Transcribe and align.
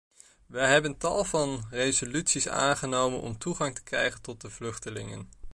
Wij 0.45 0.67
hebben 0.71 0.97
tal 0.97 1.23
van 1.23 1.65
resoluties 1.69 2.47
aangenomen 2.47 3.21
om 3.21 3.37
toegang 3.37 3.75
te 3.75 3.83
krijgen 3.83 4.21
tot 4.21 4.41
de 4.41 4.49
vluchtelingen. 4.49 5.29